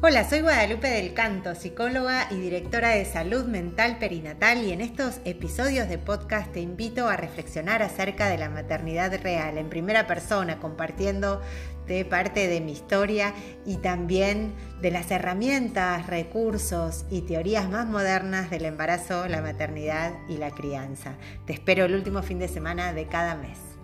Hola, 0.00 0.22
soy 0.30 0.42
Guadalupe 0.42 0.88
del 0.88 1.12
Canto, 1.12 1.56
psicóloga 1.56 2.28
y 2.30 2.36
directora 2.36 2.90
de 2.90 3.04
salud 3.04 3.46
mental 3.46 3.98
perinatal 3.98 4.62
y 4.62 4.70
en 4.70 4.80
estos 4.80 5.18
episodios 5.24 5.88
de 5.88 5.98
podcast 5.98 6.52
te 6.52 6.60
invito 6.60 7.08
a 7.08 7.16
reflexionar 7.16 7.82
acerca 7.82 8.28
de 8.28 8.38
la 8.38 8.48
maternidad 8.48 9.20
real 9.20 9.58
en 9.58 9.68
primera 9.68 10.06
persona, 10.06 10.60
compartiendo 10.60 11.42
parte 12.08 12.46
de 12.46 12.60
mi 12.60 12.72
historia 12.72 13.34
y 13.66 13.78
también 13.78 14.54
de 14.80 14.92
las 14.92 15.10
herramientas, 15.10 16.06
recursos 16.06 17.04
y 17.10 17.22
teorías 17.22 17.68
más 17.68 17.88
modernas 17.88 18.50
del 18.50 18.66
embarazo, 18.66 19.26
la 19.26 19.40
maternidad 19.40 20.12
y 20.28 20.36
la 20.36 20.52
crianza. 20.52 21.16
Te 21.46 21.54
espero 21.54 21.86
el 21.86 21.94
último 21.94 22.22
fin 22.22 22.38
de 22.38 22.46
semana 22.46 22.92
de 22.92 23.06
cada 23.06 23.34
mes. 23.34 23.77